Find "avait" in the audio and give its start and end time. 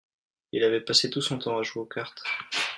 0.63-0.81